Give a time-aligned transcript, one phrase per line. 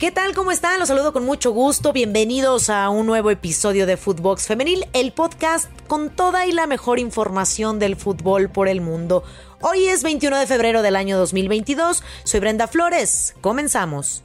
[0.00, 0.34] ¿Qué tal?
[0.34, 0.78] ¿Cómo están?
[0.78, 1.92] Los saludo con mucho gusto.
[1.92, 6.98] Bienvenidos a un nuevo episodio de Footbox Femenil, el podcast con toda y la mejor
[6.98, 9.24] información del fútbol por el mundo.
[9.60, 12.02] Hoy es 21 de febrero del año 2022.
[12.24, 13.34] Soy Brenda Flores.
[13.42, 14.22] Comenzamos.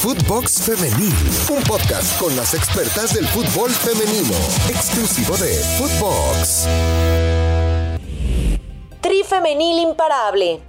[0.00, 1.14] Footbox Femenil,
[1.50, 4.34] un podcast con las expertas del fútbol femenino,
[4.70, 6.66] exclusivo de Footbox.
[9.02, 10.67] Tri femenil imparable.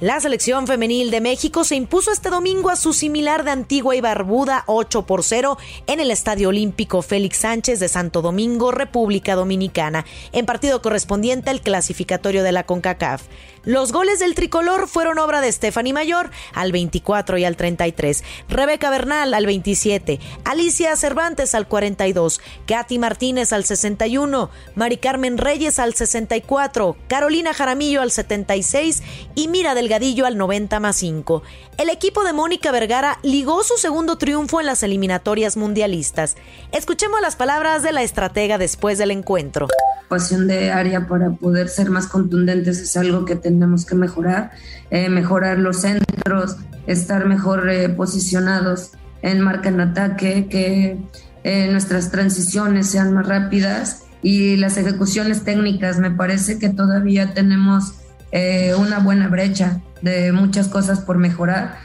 [0.00, 4.00] La selección femenil de México se impuso este domingo a su similar de Antigua y
[4.00, 10.06] Barbuda 8 por 0 en el Estadio Olímpico Félix Sánchez de Santo Domingo, República Dominicana,
[10.30, 13.22] en partido correspondiente al clasificatorio de la CONCACAF.
[13.64, 18.90] Los goles del tricolor fueron obra de Stephanie Mayor al 24 y al 33, Rebeca
[18.90, 25.94] Bernal al 27, Alicia Cervantes al 42, Katy Martínez al 61, Mari Carmen Reyes al
[25.94, 29.02] 64, Carolina Jaramillo al 76
[29.34, 31.42] y Mira Delgadillo al 90 más 5.
[31.78, 36.36] El equipo de Mónica Vergara ligó su segundo triunfo en las eliminatorias mundialistas.
[36.72, 39.68] Escuchemos las palabras de la estratega después del encuentro.
[40.10, 44.50] Pasión de área para poder ser más contundentes es algo que tenemos que mejorar,
[44.90, 48.90] eh, mejorar los centros, estar mejor eh, posicionados
[49.22, 50.98] en marca en ataque, que
[51.44, 55.98] eh, nuestras transiciones sean más rápidas y las ejecuciones técnicas.
[55.98, 57.94] Me parece que todavía tenemos
[58.32, 61.76] una buena brecha de muchas cosas por mejorar.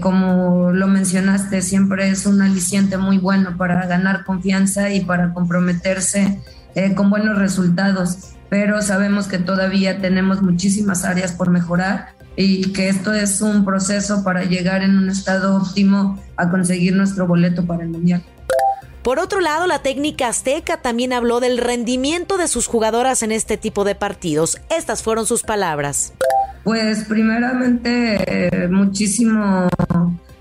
[0.00, 6.40] como lo mencionaste, siempre es un aliciente muy bueno para ganar confianza y para comprometerse
[6.94, 13.12] con buenos resultados pero sabemos que todavía tenemos muchísimas áreas por mejorar y que esto
[13.12, 17.88] es un proceso para llegar en un estado óptimo a conseguir nuestro boleto para el
[17.88, 18.22] Mundial.
[19.06, 23.56] Por otro lado, la técnica azteca también habló del rendimiento de sus jugadoras en este
[23.56, 24.58] tipo de partidos.
[24.68, 26.12] Estas fueron sus palabras.
[26.64, 29.68] Pues primeramente eh, muchísimo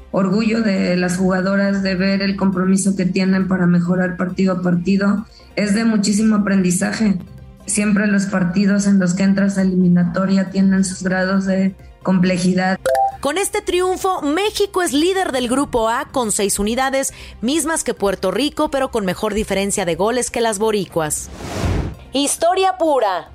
[0.09, 5.27] orgullo de las jugadoras de ver el compromiso que tienen para mejorar partido a partido.
[5.55, 7.19] Es de muchísimo aprendizaje
[7.67, 12.80] siempre los partidos en los que entras a eliminatoria tienen sus grados de complejidad.
[13.25, 18.30] Con este triunfo, México es líder del Grupo A con seis unidades, mismas que Puerto
[18.30, 21.31] Rico, pero con mejor diferencia de goles que las boricuas.
[22.13, 23.35] Historia pura.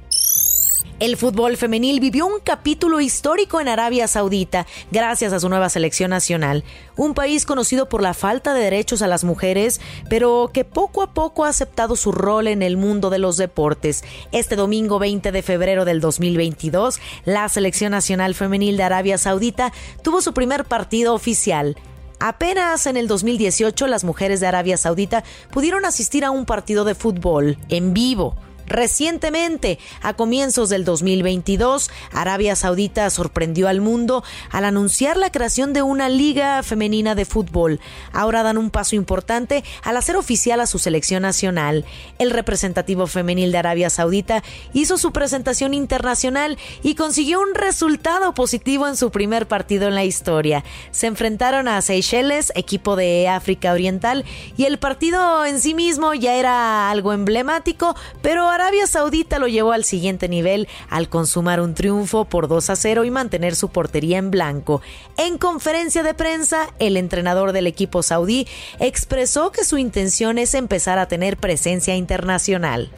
[1.00, 6.11] El fútbol femenil vivió un capítulo histórico en Arabia Saudita gracias a su nueva selección
[6.11, 6.62] nacional,
[6.94, 9.81] un país conocido por la falta de derechos a las mujeres,
[10.11, 14.05] pero que poco a poco ha aceptado su rol en el mundo de los deportes.
[14.31, 19.72] Este domingo 20 de febrero del 2022, la selección nacional femenil de Arabia Saudita
[20.03, 21.77] tuvo su primer partido oficial.
[22.19, 26.94] Apenas en el 2018 las mujeres de Arabia Saudita pudieron asistir a un partido de
[26.94, 28.37] fútbol en vivo.
[28.70, 35.82] Recientemente, a comienzos del 2022, Arabia Saudita sorprendió al mundo al anunciar la creación de
[35.82, 37.81] una liga femenina de fútbol.
[38.12, 41.84] Ahora dan un paso importante al hacer oficial a su selección nacional.
[42.20, 48.87] El representativo femenil de Arabia Saudita hizo su presentación internacional y consiguió un resultado positivo
[48.87, 50.62] en su primer partido en la historia.
[50.92, 54.25] Se enfrentaron a Seychelles, equipo de África Oriental,
[54.56, 59.72] y el partido en sí mismo ya era algo emblemático, pero Arabia Saudita lo llevó
[59.72, 64.19] al siguiente nivel al consumar un triunfo por 2 a 0 y mantener su portería
[64.19, 64.82] en blanco.
[65.16, 68.47] En conferencia de prensa, el entrenador del equipo saudí
[68.78, 72.91] expresó que su intención es empezar a tener presencia internacional.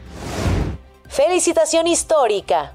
[1.09, 2.75] Felicitación histórica.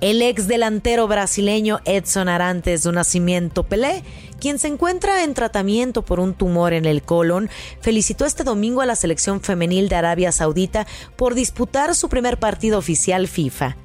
[0.00, 4.02] El ex delantero brasileño Edson Arantes de Nacimiento Pelé
[4.40, 7.48] quien se encuentra en tratamiento por un tumor en el colon,
[7.80, 10.86] felicitó este domingo a la selección femenil de Arabia Saudita
[11.16, 13.76] por disputar su primer partido oficial FIFA.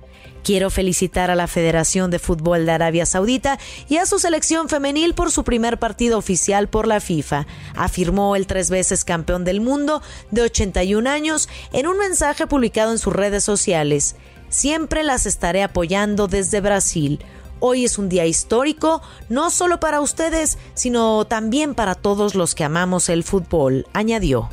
[0.46, 3.58] Quiero felicitar a la Federación de Fútbol de Arabia Saudita
[3.90, 8.46] y a su selección femenil por su primer partido oficial por la FIFA, afirmó el
[8.46, 13.44] tres veces campeón del mundo de 81 años en un mensaje publicado en sus redes
[13.44, 14.18] sociales.
[14.50, 17.26] Siempre las estaré apoyando desde Brasil.
[17.60, 22.64] Hoy es un día histórico, no solo para ustedes, sino también para todos los que
[22.64, 24.50] amamos el fútbol, añadió.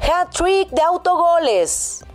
[0.00, 2.05] Hat-trick de autogoles.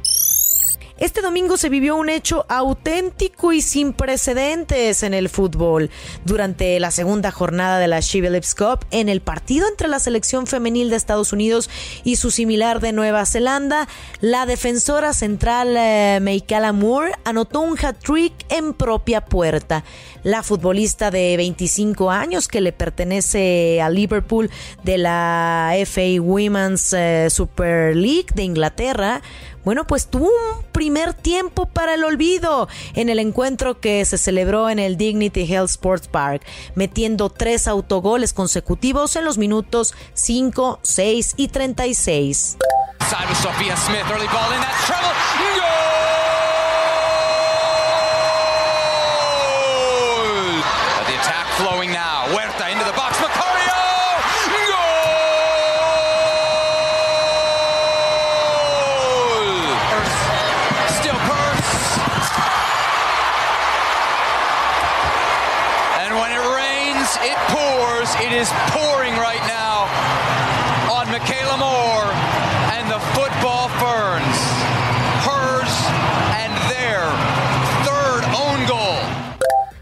[1.02, 5.90] Este domingo se vivió un hecho auténtico y sin precedentes en el fútbol.
[6.26, 8.22] Durante la segunda jornada de la She
[8.56, 11.72] Cup, en el partido entre la selección femenil de Estados Unidos
[12.04, 13.88] y su similar de Nueva Zelanda,
[14.20, 19.84] la defensora central eh, Meikala Moore anotó un hat-trick en propia puerta.
[20.22, 24.52] La futbolista de 25 años que le pertenece a Liverpool
[24.84, 29.24] de la FA Women's eh, Super League de Inglaterra
[29.64, 34.70] bueno, pues tuvo un primer tiempo para el olvido en el encuentro que se celebró
[34.70, 36.44] en el Dignity Health Sports Park,
[36.76, 42.58] metiendo tres autogoles consecutivos en los minutos 5, 6 y 36.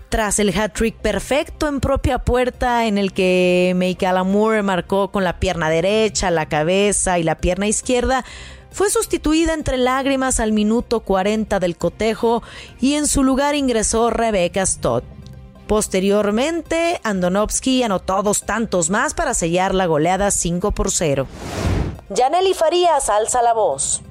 [0.10, 5.40] Tras el hat-trick perfecto en propia puerta en el que Michael Amour marcó con la
[5.40, 8.26] pierna derecha, la cabeza y la pierna izquierda,
[8.72, 12.42] fue sustituida entre lágrimas al minuto 40 del cotejo
[12.82, 15.19] y en su lugar ingresó Rebecca Stott.
[15.70, 21.28] Posteriormente, Andonovsky anotó dos tantos más para sellar la goleada 5 por 0.
[22.10, 24.02] Yaneli Farías alza la voz.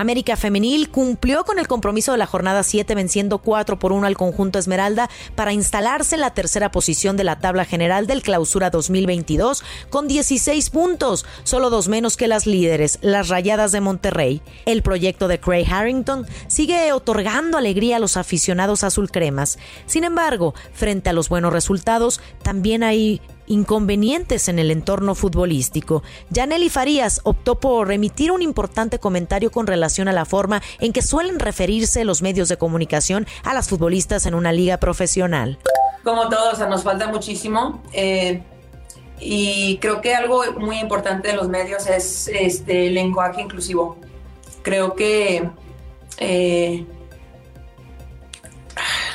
[0.00, 4.16] América Femenil cumplió con el compromiso de la jornada 7 venciendo 4 por 1 al
[4.16, 9.64] conjunto Esmeralda para instalarse en la tercera posición de la tabla general del clausura 2022
[9.90, 14.42] con 16 puntos, solo dos menos que las líderes, las Rayadas de Monterrey.
[14.66, 19.58] El proyecto de Craig Harrington sigue otorgando alegría a los aficionados azul cremas.
[19.86, 26.02] Sin embargo, frente a los buenos resultados, también hay inconvenientes en el entorno futbolístico.
[26.30, 31.02] Yaneli Farías optó por emitir un importante comentario con relación a la forma en que
[31.02, 35.58] suelen referirse los medios de comunicación a las futbolistas en una liga profesional.
[36.04, 37.82] Como todos, nos falta muchísimo.
[37.92, 38.42] Eh,
[39.18, 43.96] y creo que algo muy importante de los medios es este lenguaje inclusivo.
[44.62, 45.48] Creo que
[46.18, 46.86] eh,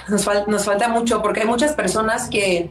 [0.07, 2.69] nos falta mucho porque hay muchas personas que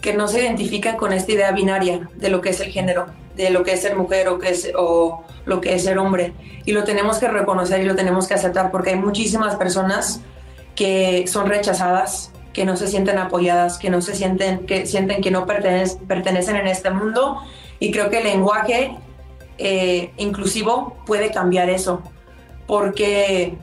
[0.00, 3.06] que no se identifican con esta idea binaria de lo que es el género,
[3.36, 6.32] de lo que es ser mujer o, que es, o lo que es ser hombre.
[6.64, 10.20] Y lo tenemos que reconocer y lo tenemos que aceptar porque hay muchísimas personas
[10.76, 15.30] que son rechazadas, que no se sienten apoyadas, que no se sienten que, sienten que
[15.30, 17.38] no pertenecen, pertenecen en este mundo.
[17.80, 18.96] Y creo que el lenguaje
[19.58, 22.02] eh, inclusivo puede cambiar eso,
[22.66, 23.56] porque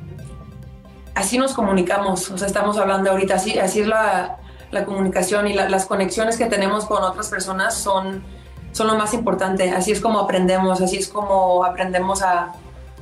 [1.13, 4.37] así nos comunicamos, o sea, estamos hablando ahorita, así, así es la,
[4.71, 8.23] la comunicación y las conexiones que tenemos con otras personas son,
[8.71, 9.69] son lo más importante.
[9.71, 12.53] Así es como aprendemos, así es como aprendemos a,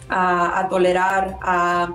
[0.10, 1.90] a, tolerar, a,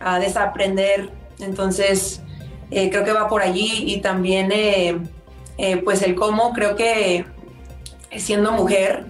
[0.00, 1.10] a, desaprender.
[1.40, 2.22] Entonces,
[2.70, 4.98] eh, creo que va por allí y también, eh,
[5.58, 7.26] eh, pues, el cómo, creo que
[8.16, 9.06] siendo mujer,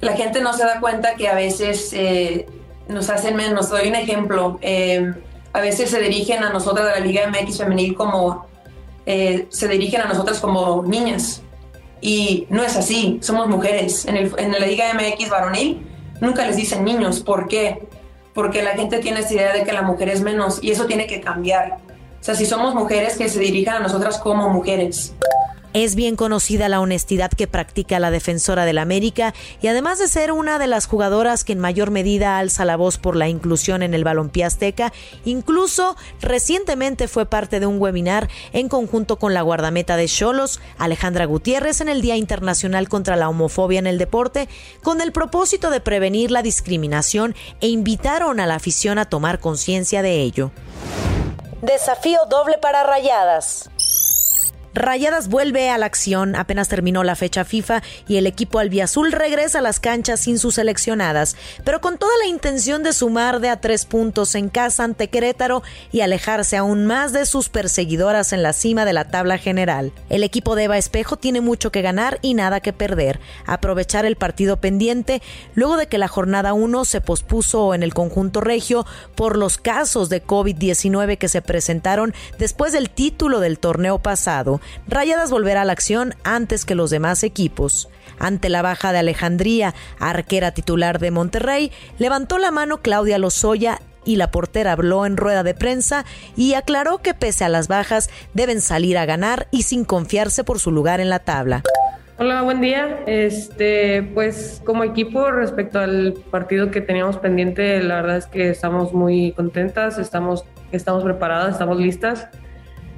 [0.00, 1.94] la gente no se da cuenta que a veces
[2.88, 3.70] nos hacen menos.
[3.70, 4.58] Doy un ejemplo
[5.52, 8.46] a veces se dirigen a nosotras de la Liga MX femenil como,
[9.06, 11.42] eh, se dirigen a nosotras como niñas.
[12.00, 14.06] Y no es así, somos mujeres.
[14.06, 15.86] En, en la Liga MX varonil
[16.20, 17.20] nunca les dicen niños.
[17.20, 17.88] ¿Por qué?
[18.34, 21.06] Porque la gente tiene esta idea de que la mujer es menos y eso tiene
[21.06, 21.78] que cambiar.
[22.20, 25.14] O sea, si somos mujeres, que se dirijan a nosotras como mujeres.
[25.72, 30.32] Es bien conocida la honestidad que practica la defensora del América y además de ser
[30.32, 33.94] una de las jugadoras que en mayor medida alza la voz por la inclusión en
[33.94, 34.92] el balompié azteca,
[35.24, 41.24] incluso recientemente fue parte de un webinar en conjunto con la guardameta de Cholos, Alejandra
[41.26, 44.48] Gutiérrez, en el Día Internacional contra la Homofobia en el Deporte,
[44.82, 50.02] con el propósito de prevenir la discriminación e invitaron a la afición a tomar conciencia
[50.02, 50.50] de ello.
[51.62, 53.70] Desafío doble para rayadas.
[54.72, 59.58] Rayadas vuelve a la acción, apenas terminó la fecha FIFA y el equipo albiazul regresa
[59.58, 63.60] a las canchas sin sus seleccionadas, pero con toda la intención de sumar de a
[63.60, 68.52] tres puntos en casa ante Querétaro y alejarse aún más de sus perseguidoras en la
[68.52, 69.92] cima de la tabla general.
[70.08, 73.18] El equipo de Eva Espejo tiene mucho que ganar y nada que perder.
[73.46, 75.20] Aprovechar el partido pendiente
[75.54, 78.86] luego de que la jornada 1 se pospuso en el conjunto regio
[79.16, 84.59] por los casos de COVID-19 que se presentaron después del título del torneo pasado.
[84.88, 87.88] Rayadas volverá a la acción antes que los demás equipos.
[88.18, 94.16] Ante la baja de Alejandría, arquera titular de Monterrey, levantó la mano Claudia Lozoya y
[94.16, 96.04] la portera habló en rueda de prensa
[96.36, 100.58] y aclaró que pese a las bajas deben salir a ganar y sin confiarse por
[100.58, 101.62] su lugar en la tabla.
[102.18, 103.00] Hola, buen día.
[103.06, 108.92] Este, pues como equipo respecto al partido que teníamos pendiente, la verdad es que estamos
[108.92, 112.28] muy contentas, estamos, estamos preparadas, estamos listas.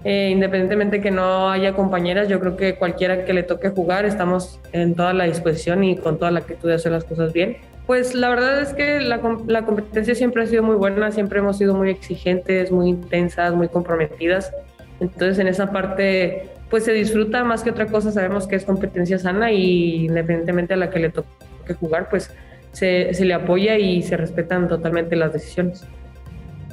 [0.04, 4.60] Eh, independientemente que no haya compañeras, yo creo que cualquiera que le toque jugar, estamos
[4.72, 7.58] en toda la disposición y con toda la actitud de hacer las cosas bien.
[7.86, 11.74] Pues la verdad es que la, competencia siempre ha sido muy buena, siempre hemos sido
[11.74, 14.52] muy exigentes, muy intensas, muy comprometidas.
[15.00, 19.18] Entonces en esa parte pues se disfruta más que otra cosa, sabemos que es competencia
[19.18, 22.30] sana y independientemente a la que le toque jugar, pues
[22.72, 25.84] se, se le apoya y se respetan totalmente las decisiones.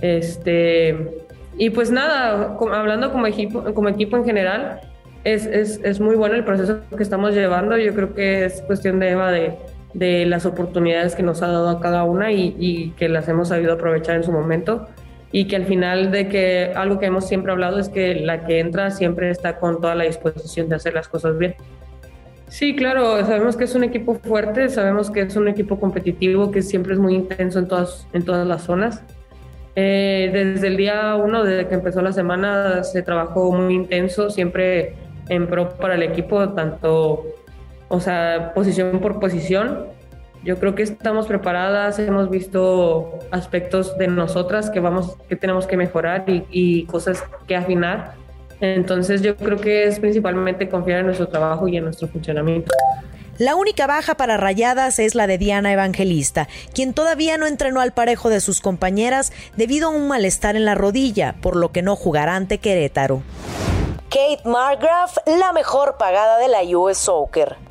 [0.01, 0.95] Este,
[1.57, 4.81] y pues nada, hablando como equipo, como equipo en general,
[5.23, 7.77] es, es, es, muy bueno el proceso que estamos llevando.
[7.77, 9.57] Yo creo que es cuestión de Eva de,
[9.93, 13.49] de las oportunidades que nos ha dado a cada una y, y, que las hemos
[13.49, 14.87] sabido aprovechar en su momento.
[15.31, 18.59] Y que al final de que algo que hemos siempre hablado es que la que
[18.59, 21.55] entra siempre está con toda la disposición de hacer las cosas bien.
[22.47, 26.63] Sí, claro, sabemos que es un equipo fuerte, sabemos que es un equipo competitivo, que
[26.63, 29.03] siempre es muy intenso en todas, en todas las zonas.
[29.81, 34.95] Eh, desde el día uno, desde que empezó la semana, se trabajó muy intenso, siempre
[35.29, 37.25] en pro para el equipo, tanto,
[37.87, 39.85] o sea, posición por posición.
[40.43, 45.77] Yo creo que estamos preparadas, hemos visto aspectos de nosotras que vamos, que tenemos que
[45.77, 48.19] mejorar y, y cosas que afinar
[48.61, 52.71] entonces yo creo que es principalmente confiar en nuestro trabajo y en nuestro funcionamiento.
[53.39, 57.93] La única baja para Rayadas es la de Diana Evangelista, quien todavía no entrenó al
[57.93, 61.95] parejo de sus compañeras debido a un malestar en la rodilla, por lo que no
[61.95, 63.23] jugará ante Querétaro.
[64.09, 67.68] Kate Margraf, la mejor pagada de la US Soccer.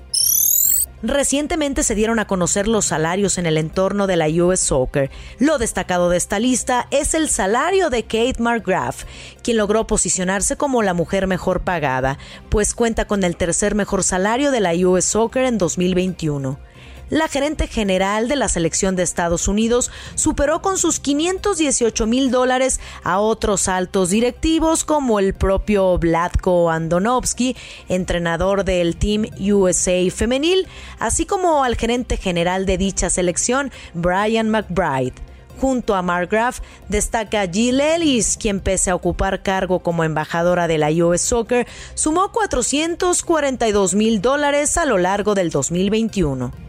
[1.03, 5.11] Recientemente se dieron a conocer los salarios en el entorno de la US Soccer.
[5.39, 9.07] Lo destacado de esta lista es el salario de Kate McGrath,
[9.43, 14.51] quien logró posicionarse como la mujer mejor pagada, pues cuenta con el tercer mejor salario
[14.51, 16.68] de la US Soccer en 2021
[17.11, 22.81] la gerente general de la selección de Estados Unidos superó con sus 518 mil dólares
[23.03, 27.57] a otros altos directivos como el propio Vladko Andonovsky,
[27.89, 30.67] entrenador del Team USA femenil,
[30.99, 35.15] así como al gerente general de dicha selección, Brian McBride.
[35.61, 40.91] Junto a Margraf destaca Jill Ellis, quien pese a ocupar cargo como embajadora de la
[40.91, 46.68] US Soccer, sumó 442 mil dólares a lo largo del 2021.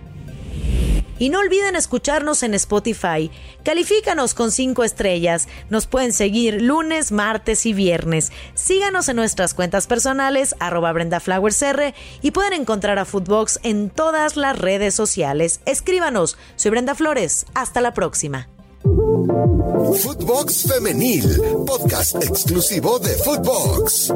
[1.19, 3.29] Y no olviden escucharnos en Spotify.
[3.63, 5.47] Califícanos con 5 estrellas.
[5.69, 8.31] Nos pueden seguir lunes, martes y viernes.
[8.55, 14.57] Síganos en nuestras cuentas personales, arroba BrendaFlowersR, y pueden encontrar a Footbox en todas las
[14.57, 15.59] redes sociales.
[15.65, 16.37] Escríbanos.
[16.55, 17.45] Soy Brenda Flores.
[17.53, 18.47] Hasta la próxima.
[18.81, 21.25] Footbox Femenil,
[21.65, 24.13] podcast exclusivo de Footbox.